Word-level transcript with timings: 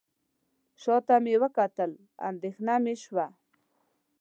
شاته 0.81 1.15
مې 1.23 1.35
وکتل 1.43 1.91
اندېښنه 2.29 2.75
مې 2.83 2.95
شوه. 3.03 3.27